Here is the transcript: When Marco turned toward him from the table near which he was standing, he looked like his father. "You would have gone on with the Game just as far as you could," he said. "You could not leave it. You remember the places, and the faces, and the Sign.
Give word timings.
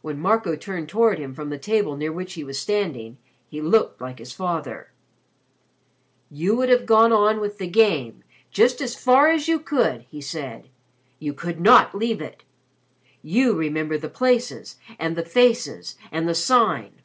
When 0.00 0.18
Marco 0.18 0.56
turned 0.56 0.88
toward 0.88 1.20
him 1.20 1.36
from 1.36 1.48
the 1.48 1.56
table 1.56 1.96
near 1.96 2.10
which 2.10 2.32
he 2.34 2.42
was 2.42 2.58
standing, 2.58 3.18
he 3.48 3.60
looked 3.60 4.00
like 4.00 4.18
his 4.18 4.32
father. 4.32 4.90
"You 6.32 6.56
would 6.56 6.68
have 6.68 6.84
gone 6.84 7.12
on 7.12 7.38
with 7.38 7.58
the 7.58 7.68
Game 7.68 8.24
just 8.50 8.80
as 8.80 8.96
far 8.96 9.28
as 9.28 9.46
you 9.46 9.60
could," 9.60 10.00
he 10.10 10.20
said. 10.20 10.68
"You 11.20 11.32
could 11.32 11.60
not 11.60 11.94
leave 11.94 12.20
it. 12.20 12.42
You 13.22 13.54
remember 13.54 13.96
the 13.96 14.08
places, 14.08 14.78
and 14.98 15.14
the 15.14 15.24
faces, 15.24 15.94
and 16.10 16.28
the 16.28 16.34
Sign. 16.34 17.00